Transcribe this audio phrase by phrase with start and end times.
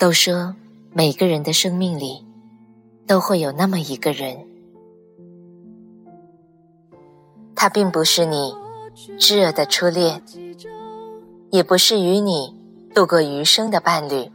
[0.00, 0.56] 都说
[0.94, 2.24] 每个人的生命里
[3.06, 4.34] 都会有那么一个人，
[7.54, 8.54] 他并不是你
[9.18, 10.22] 炙热的初恋，
[11.50, 12.56] 也不是与你
[12.94, 14.32] 度过余生的伴侣，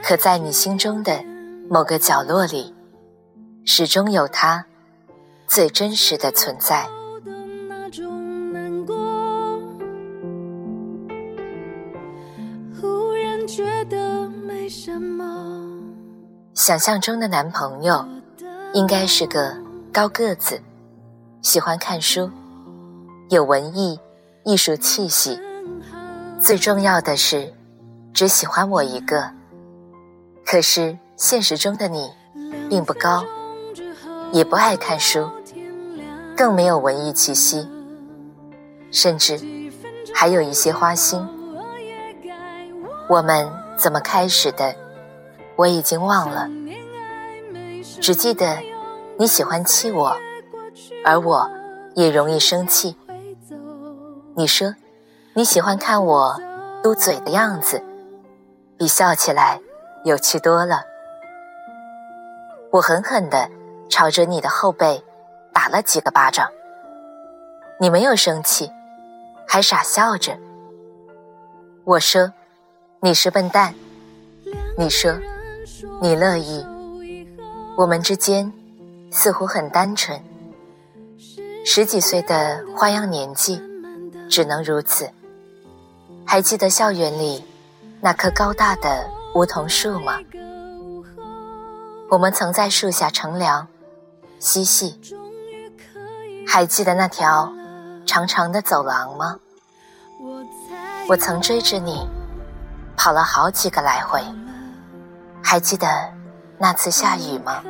[0.00, 1.24] 可在你心中的
[1.68, 2.72] 某个角落里，
[3.64, 4.64] 始终有他
[5.48, 6.88] 最真实的存在。
[12.80, 14.05] 忽然觉得
[16.54, 18.04] 想象中的男朋友，
[18.72, 19.56] 应该是个
[19.92, 20.60] 高个子，
[21.40, 22.28] 喜欢看书，
[23.28, 24.00] 有文艺
[24.44, 25.38] 艺术气息。
[26.40, 27.52] 最重要的是，
[28.12, 29.30] 只喜欢我一个。
[30.44, 32.10] 可是现实中的你，
[32.68, 33.24] 并不高，
[34.32, 35.30] 也不爱看书，
[36.36, 37.68] 更没有文艺气息，
[38.90, 39.38] 甚至
[40.12, 41.24] 还有一些花心。
[43.08, 44.74] 我们怎么开始的？
[45.56, 46.48] 我已经忘了，
[48.00, 48.58] 只记得
[49.18, 50.16] 你喜欢气我，
[51.04, 51.50] 而我
[51.94, 52.96] 也容易生气。
[54.34, 54.74] 你说
[55.34, 56.38] 你喜欢看我
[56.82, 57.82] 嘟嘴的样子，
[58.76, 59.60] 比笑起来
[60.04, 60.82] 有趣多了。
[62.72, 63.48] 我狠狠地
[63.88, 65.02] 朝着你的后背
[65.54, 66.50] 打了几个巴掌，
[67.80, 68.70] 你没有生气，
[69.48, 70.38] 还傻笑着。
[71.84, 72.32] 我说
[73.02, 73.74] 你是笨蛋，
[74.78, 75.14] 你说。
[76.00, 76.66] 你乐意，
[77.76, 78.52] 我们之间
[79.10, 80.18] 似乎很单纯。
[81.64, 83.60] 十几岁的花样年纪，
[84.30, 85.10] 只能如此。
[86.24, 87.44] 还记得校园里
[88.00, 90.18] 那棵高大的梧桐树吗？
[92.10, 93.68] 我们曾在树下乘凉、
[94.38, 94.98] 嬉戏。
[96.46, 97.52] 还记得那条
[98.06, 99.38] 长长的走廊吗？
[101.08, 102.08] 我曾追着你，
[102.96, 104.20] 跑了好几个来回。
[105.42, 105.86] 还记得
[106.58, 107.62] 那次下雨吗？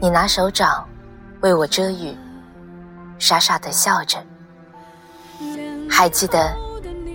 [0.00, 0.86] 你拿手掌
[1.40, 2.16] 为我遮雨，
[3.18, 4.18] 傻傻的笑着。
[5.88, 6.54] 还记得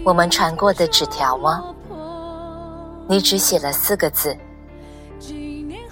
[0.04, 1.64] 我们传过的纸条吗？
[3.08, 4.36] 你只写了四个字：“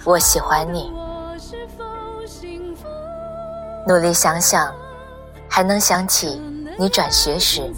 [0.04, 0.92] 我喜欢你。”
[3.86, 4.72] 努力想想，
[5.48, 6.42] 还能想起
[6.78, 7.72] 你转学时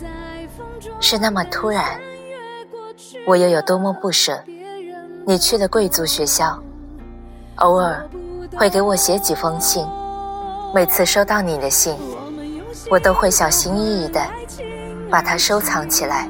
[1.00, 2.00] 是那么突然，
[3.26, 4.41] 我又有多么不舍。
[5.26, 6.56] 你去了贵族学校，
[7.56, 8.09] 偶尔
[8.56, 9.84] 会给我写几封信。
[10.72, 11.97] 每次收到你的信，
[12.88, 14.20] 我都会小心翼翼地
[15.10, 16.28] 把它收藏起来。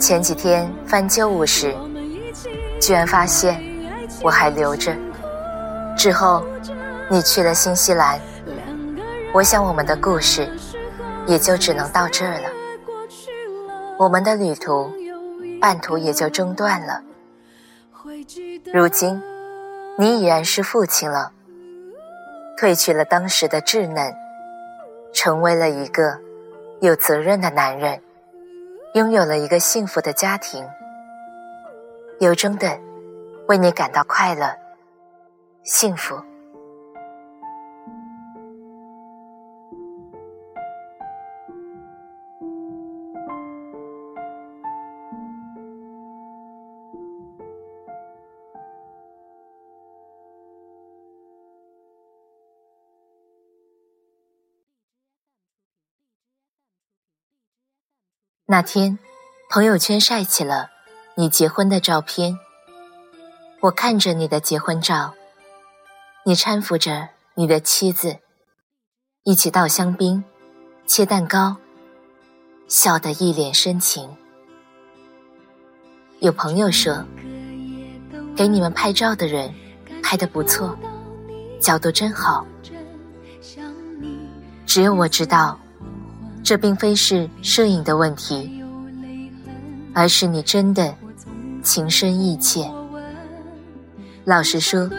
[0.00, 1.72] 前几天翻旧物时，
[2.80, 3.62] 居然发现
[4.20, 4.92] 我还留着。
[5.96, 6.42] 之后
[7.08, 8.20] 你去了新西兰，
[9.32, 10.48] 我想我们的故事
[11.24, 12.48] 也就只能到这儿了。
[13.96, 14.90] 我们的旅途
[15.64, 17.02] 半途也就中断了。
[18.70, 19.22] 如今，
[19.96, 21.32] 你已然是父亲了，
[22.58, 24.14] 褪去了当时的稚嫩，
[25.14, 26.20] 成为了一个
[26.82, 28.02] 有责任的男人，
[28.92, 30.68] 拥有了一个幸福的家庭。
[32.20, 32.78] 由衷的
[33.48, 34.54] 为你感到快乐、
[35.62, 36.22] 幸福。
[58.46, 58.98] 那天，
[59.48, 60.68] 朋友圈晒起了
[61.14, 62.38] 你结婚的照片。
[63.60, 65.14] 我看着你的结婚照，
[66.26, 68.18] 你搀扶着你的妻子，
[69.22, 70.22] 一起倒香槟、
[70.86, 71.56] 切蛋糕，
[72.68, 74.14] 笑得一脸深情。
[76.18, 77.02] 有朋友说，
[78.36, 79.54] 给你们拍照的人
[80.02, 80.76] 拍得不错，
[81.62, 82.46] 角度真好。
[84.66, 85.58] 只有我知道。
[86.44, 88.62] 这并非是摄影的问题，
[89.94, 90.94] 而是你真的
[91.62, 92.70] 情深意切。
[94.26, 94.90] 老实说，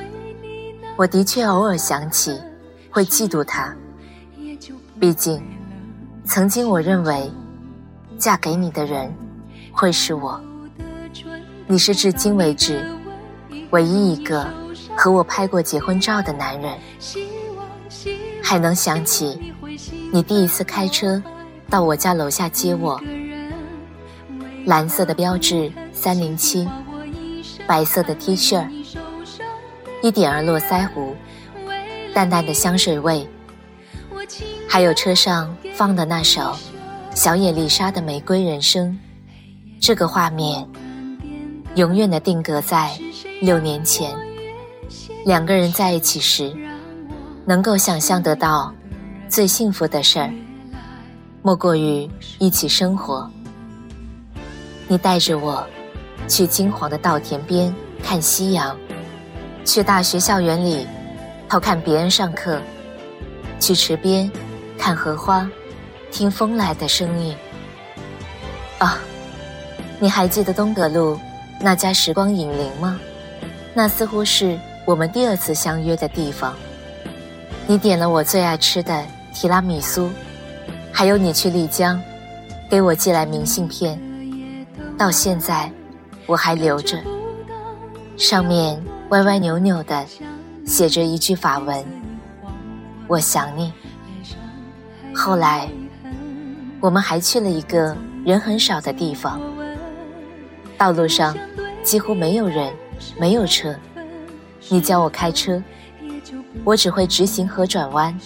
[0.98, 2.36] 我的确偶尔想起，
[2.90, 3.72] 会嫉妒他。
[5.00, 5.40] 毕竟，
[6.26, 7.32] 曾经我认为，
[8.18, 9.14] 嫁给你的人
[9.72, 10.42] 会是我。
[11.68, 12.84] 你是至今为止
[13.70, 14.48] 唯一一个
[14.98, 16.76] 和我拍过结婚照的男人，
[18.42, 19.54] 还能想起
[20.12, 21.22] 你第一次开车
[21.76, 22.98] 到我家楼下接我，
[24.66, 26.66] 蓝色的标志三零七，
[27.68, 28.66] 白色的 T 恤，
[30.02, 31.14] 一点儿络腮胡，
[32.14, 33.28] 淡淡的香水味，
[34.70, 36.56] 还有车上放的那首
[37.14, 38.98] 小野丽莎的《玫瑰人生》，
[39.86, 40.66] 这个画面。
[41.76, 42.98] 永远的定格在
[43.42, 44.16] 六年前，
[45.26, 46.56] 两个人在一起时，
[47.46, 48.74] 能够想象得到
[49.28, 50.34] 最幸福的事儿，
[51.46, 52.10] 莫过于
[52.40, 53.30] 一起生活。
[54.88, 55.64] 你带着我
[56.28, 57.72] 去金黄的稻田边
[58.04, 58.76] 看夕阳，
[59.64, 60.88] 去大学校园里
[61.48, 62.60] 偷看别人上课，
[63.60, 64.30] 去池边
[64.76, 65.48] 看荷花，
[66.10, 67.38] 听风来的声音。
[68.80, 68.98] 啊，
[70.00, 71.20] 你还记得东德路？
[71.62, 73.00] 那家时光影灵吗？
[73.76, 76.56] 那似乎是我们第二次相约的地方。
[77.68, 80.10] 你点了我最爱吃的提拉米苏，
[80.98, 82.02] 还有你去丽江，
[82.70, 84.00] 给我寄来明信片，
[84.98, 85.70] 到现在
[86.26, 86.98] 我还留着，
[88.16, 90.06] 上面歪歪扭扭的
[90.66, 91.86] 写着一句法文
[93.10, 93.74] ：“我想你。”
[95.14, 95.70] 后来，
[96.80, 97.94] 我们还去了一个
[98.24, 99.42] 人很少的地方。
[100.78, 101.38] 道路上
[101.84, 102.72] 几乎没有人，
[103.20, 103.76] 没有车。
[104.70, 105.62] 你教我开车，
[106.64, 108.18] 我只会直行和转弯。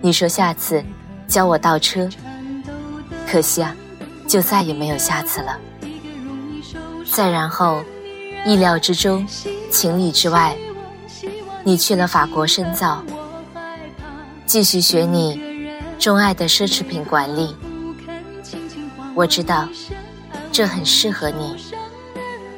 [0.00, 0.82] 你说下次
[1.30, 2.08] 教我倒车，
[3.26, 3.74] 可惜啊，
[4.26, 5.56] 就再也没有下次了。
[7.10, 7.84] 再然后，
[8.44, 9.24] 意料之中，
[9.70, 10.56] 情理之外，
[11.62, 13.02] 你去了法国深造，
[14.44, 15.40] 继续学你
[16.00, 17.56] 钟爱的奢侈品管理。
[19.14, 19.68] 我知道。
[20.52, 21.56] 这很适合你，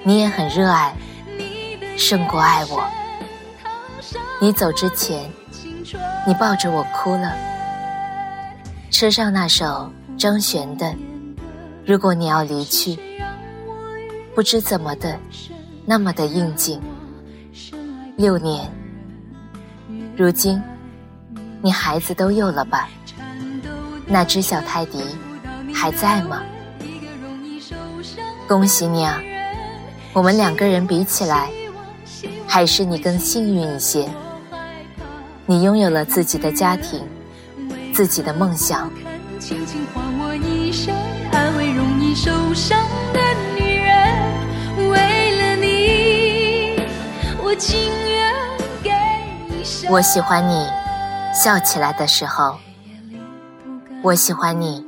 [0.02, 0.96] 你也很热爱，
[1.94, 2.88] 胜过爱我。
[4.40, 5.30] 你走之前，
[6.26, 7.51] 你抱着我哭了。
[8.92, 10.86] 车上那首张悬的
[11.84, 12.90] 《如果你要离去》，
[14.34, 15.18] 不知怎么的，
[15.86, 16.78] 那么的应景。
[18.16, 18.70] 六年，
[20.14, 20.62] 如今，
[21.62, 22.86] 你孩子都有了吧？
[24.06, 25.02] 那只小泰迪
[25.74, 26.42] 还在吗？
[28.46, 29.20] 恭喜你啊！
[30.12, 31.50] 我们两个人比起来，
[32.46, 34.06] 还是你更幸运一些。
[35.46, 37.02] 你拥有了自己的家庭，
[37.92, 38.90] 自己的梦想。
[49.88, 50.66] 我喜欢你
[51.34, 52.58] 笑起来的时候，
[54.02, 54.86] 我喜欢你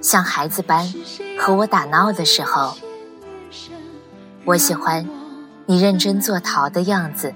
[0.00, 0.92] 像孩子般
[1.38, 2.74] 和我打闹的时候。
[4.44, 5.06] 我喜欢
[5.66, 7.34] 你认真做陶的样子。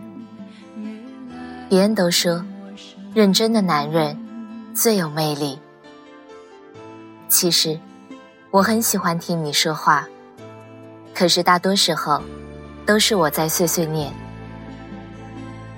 [1.69, 2.45] 别人都说，
[3.13, 4.17] 认真的男人
[4.81, 5.61] 最有魅力。
[7.29, 7.79] 其实，
[8.51, 10.09] 我很喜欢听你说话，
[11.15, 12.23] 可是大多时候
[12.87, 14.11] 都是我在碎碎念，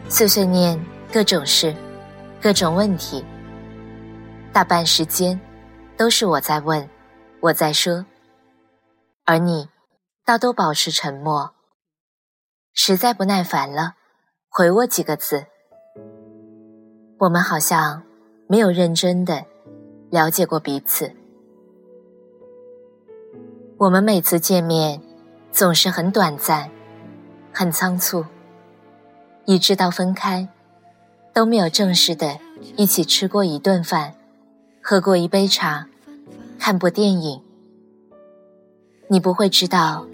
[0.08, 0.78] 碎碎念
[1.12, 1.74] 各种事，
[2.40, 3.24] 各种问题。
[4.52, 5.38] 大半时间
[5.96, 6.88] 都是我在问，
[7.40, 8.06] 我在说，
[9.24, 9.68] 而你。
[10.24, 11.52] 大都保持沉默，
[12.72, 13.94] 实在不耐烦了，
[14.48, 15.46] 回我几个字。
[17.18, 18.04] 我们好像
[18.52, 19.46] 没有认真的
[20.10, 21.10] 了解过彼此。
[23.78, 25.00] 我们每次见面
[25.50, 26.68] 总是很短暂，
[27.50, 28.22] 很仓促，
[29.46, 30.46] 一直到分开
[31.32, 32.38] 都没有正式的
[32.76, 34.12] 一起吃过一顿饭，
[34.82, 35.86] 喝过一杯茶，
[36.58, 37.42] 看过电影。
[39.08, 40.04] 你不会知道，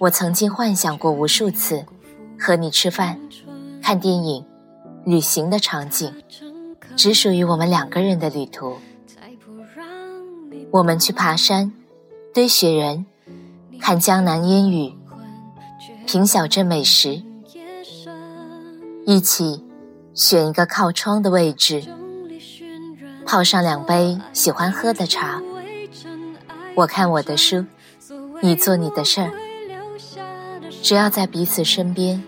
[0.00, 1.84] 我曾经幻想过无数次
[2.40, 3.20] 和你吃饭、
[3.82, 4.46] 看电影、
[5.04, 6.10] 旅行的场景，
[6.96, 8.78] 只属于我们两个人的旅途。
[10.70, 11.72] 我们去爬山、
[12.32, 13.06] 堆雪人、
[13.80, 14.94] 看江南烟雨、
[16.06, 17.22] 品小镇美食，
[19.06, 19.64] 一起
[20.14, 21.84] 选一个靠窗的位置，
[23.24, 25.40] 泡上两杯喜欢喝的茶。
[26.74, 27.64] 我看我的书。
[28.42, 29.32] 你做你的事儿，
[30.82, 32.22] 只要在彼此身边，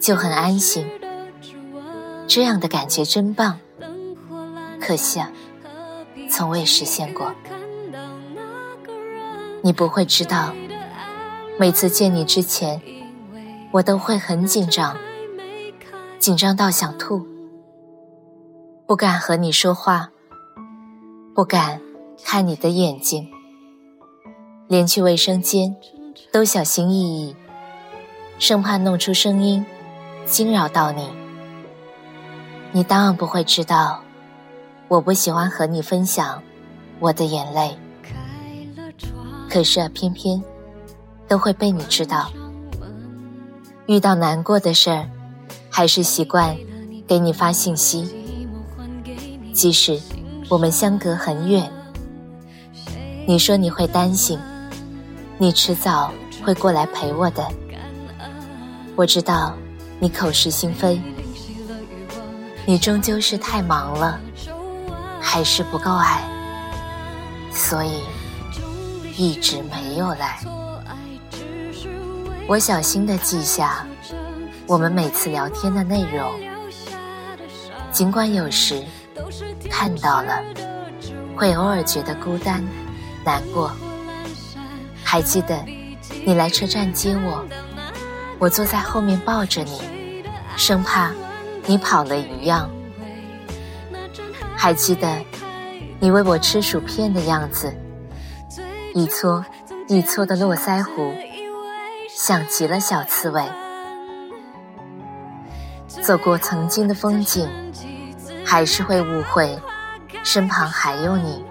[0.00, 0.84] 就很安心。
[2.26, 3.60] 这样的感觉真棒，
[4.84, 5.30] 可惜啊，
[6.28, 7.32] 从未实现过。
[9.62, 10.52] 你不会知道，
[11.56, 12.82] 每次见你之前，
[13.70, 14.96] 我都会很紧张，
[16.18, 17.24] 紧张到想吐，
[18.84, 20.10] 不敢和你说话，
[21.32, 21.80] 不敢
[22.24, 23.30] 看你的眼睛。
[24.66, 25.76] 连去卫生间
[26.32, 27.36] 都小心翼翼，
[28.40, 29.64] 生怕弄出声音
[30.24, 31.08] 惊扰到你。
[32.72, 34.02] 你当然不会知道，
[34.92, 36.42] 我不喜欢和你分享
[37.00, 37.74] 我的眼泪。
[39.48, 40.42] 可是啊，偏偏
[41.26, 42.30] 都会被你知道。
[43.86, 45.08] 遇到难过的事儿，
[45.70, 46.54] 还是习惯
[47.08, 48.06] 给你发信息，
[49.54, 49.98] 即使
[50.50, 51.72] 我们相隔很远。
[53.26, 54.38] 你说你会担心，
[55.38, 56.12] 你迟早
[56.44, 57.42] 会过来陪我的。
[58.94, 59.54] 我知道
[59.98, 61.00] 你口是心非。
[62.66, 64.20] 你终究是太忙了，
[65.22, 66.20] 还是不够爱，
[67.52, 68.02] 所以
[69.16, 70.40] 一直没有来。
[72.48, 73.86] 我小心地记下
[74.66, 76.34] 我们每次聊天的内容，
[77.92, 78.82] 尽管有时
[79.70, 80.42] 看到了，
[81.36, 82.62] 会偶尔觉得孤单、
[83.24, 83.72] 难过。
[85.04, 85.56] 还记得
[86.24, 87.44] 你来车站接我，
[88.38, 89.80] 我坐在后面抱着你，
[90.56, 91.10] 生怕。
[91.64, 92.68] 你跑了一样，
[94.62, 95.18] 还记得
[95.98, 97.74] 你喂我吃薯片的样子，
[98.94, 99.44] 一撮
[99.88, 101.12] 一撮的络腮胡，
[102.08, 103.44] 像极了小刺猬。
[105.88, 107.50] 走过曾经的风景，
[108.46, 109.58] 还是会误会
[110.22, 111.44] 身旁还有你。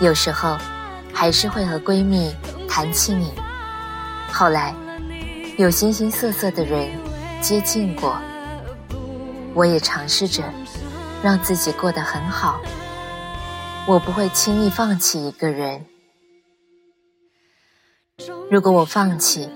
[0.00, 0.56] 有时候
[1.12, 2.32] 还是会和闺蜜
[2.68, 3.32] 谈起你，
[4.30, 4.72] 后来
[5.58, 6.88] 有形形色色的人
[7.40, 8.16] 接近过。
[9.54, 10.44] 我也尝试着
[11.22, 12.60] 让自己过得很好，
[13.86, 15.86] 我不会轻易放弃一个人。
[18.50, 19.48] 如果我放弃，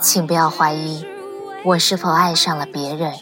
[0.00, 1.06] 请不要怀疑
[1.64, 3.12] 我是否爱上了别人。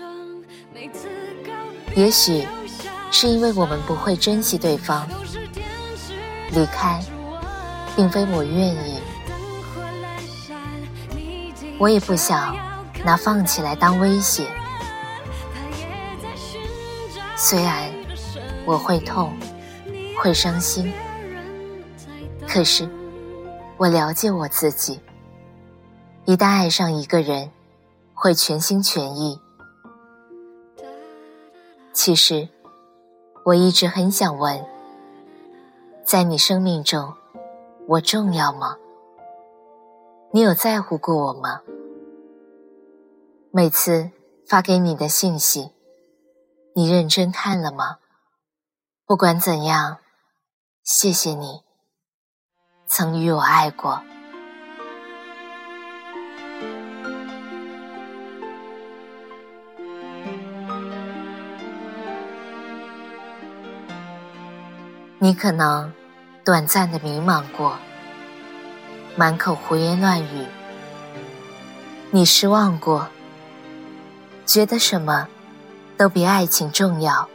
[1.94, 2.49] 也许
[3.11, 5.06] 是因为我们不会珍惜对方，
[6.52, 7.04] 离开
[7.94, 8.99] 并非我愿意，
[11.78, 12.56] 我也不想
[13.04, 14.47] 拿放弃来当威胁。
[17.44, 17.92] 虽然
[18.64, 19.32] 我会痛，
[20.16, 20.92] 会伤心，
[22.46, 22.88] 可是
[23.76, 25.00] 我了解我自己。
[26.25, 27.50] 一旦爱上一个人，
[28.14, 29.40] 会全心全意。
[31.92, 32.49] 其实，
[33.44, 34.64] 我一直很想问：
[36.04, 37.12] 在你生命中，
[37.88, 38.76] 我重要吗？
[40.30, 41.62] 你有在乎过我吗？
[43.50, 44.12] 每次
[44.46, 45.72] 发给你的信息。
[46.75, 47.99] 你认真看了吗？
[49.05, 49.99] 不管怎样，
[50.83, 51.61] 谢谢你
[52.87, 54.02] 曾与我爱过。
[65.19, 65.93] 你可能
[66.43, 67.79] 短暂的迷茫过，
[69.14, 70.47] 满口胡言乱语。
[72.11, 73.09] 你失望过，
[74.47, 75.29] 觉得什么？
[76.02, 77.28] 都比爱情重要。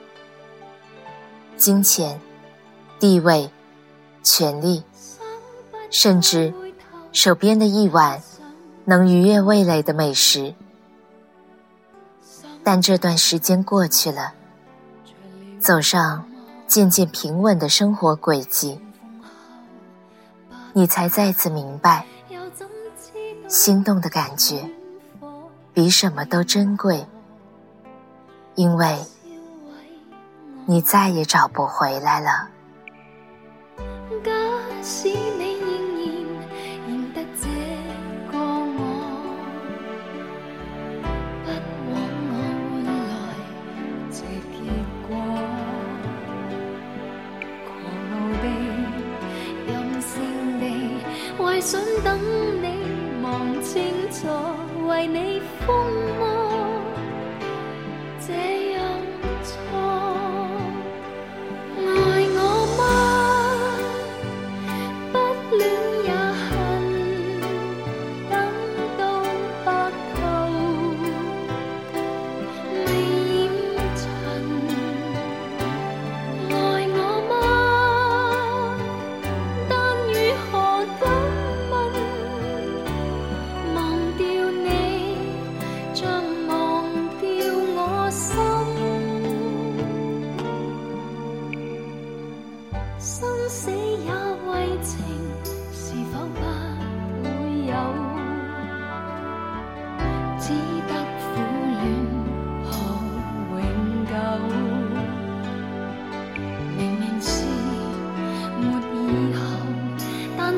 [1.55, 2.19] 金钱、
[2.99, 3.49] 地位、
[4.21, 4.83] 权力，
[5.89, 6.53] 甚至
[7.13, 8.21] 手边的一碗
[8.83, 10.53] 能愉悦味蕾的美食。
[12.61, 14.33] 但这段时间过去了，
[15.61, 16.29] 走上
[16.67, 18.81] 渐渐平稳的生活轨迹，
[20.73, 22.05] 你才再次明白，
[23.47, 24.69] 心动的感觉
[25.73, 27.07] 比什么都珍贵。
[28.57, 28.97] 因为
[30.65, 32.49] 你再也找不回来了。
[34.23, 34.31] 假
[34.81, 36.01] 使你仍然
[36.87, 37.47] 认得这
[38.31, 38.79] 个我，
[41.45, 41.47] 不
[41.93, 41.95] 枉
[42.25, 42.89] 我换来
[44.09, 44.17] 这
[44.51, 44.57] 结
[45.07, 45.09] 果。
[47.63, 47.69] 狂
[48.09, 48.43] 傲地、
[49.67, 49.69] 任
[50.01, 50.09] 性
[50.59, 50.65] 地、
[51.37, 52.09] 幻想等
[52.63, 52.65] 你
[53.21, 53.75] 望清
[54.11, 54.17] 楚，
[54.87, 55.69] 为你疯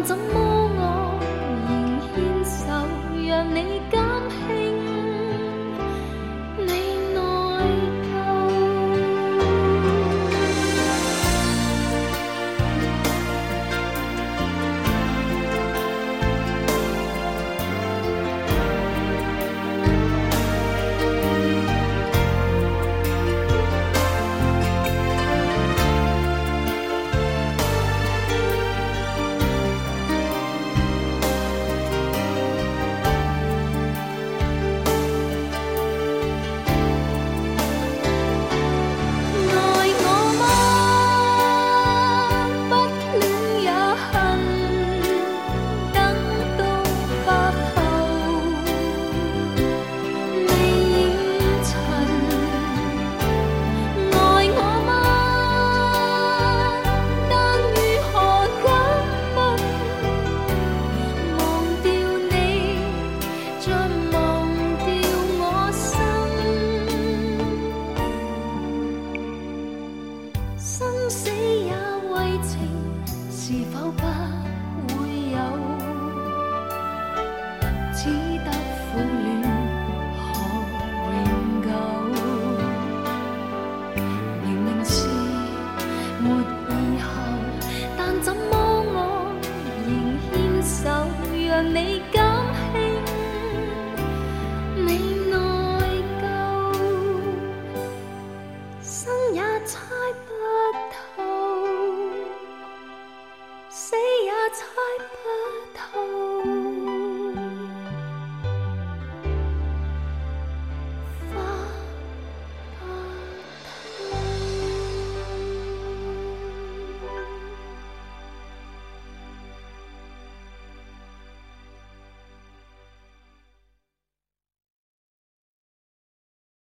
[0.09, 0.48] 怎么？